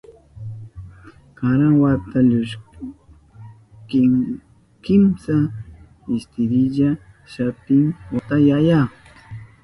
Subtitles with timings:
[1.37, 4.13] Karan wata llukshin
[4.83, 5.35] kimsa
[6.15, 6.89] istirilla,
[7.31, 7.83] shutin
[8.13, 8.79] wata yaya.